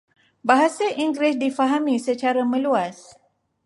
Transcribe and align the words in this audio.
Bahasa 0.49 0.87
Inggeris 1.03 1.35
difahami 1.43 1.95
secara 2.07 2.41
meluas. 2.51 2.97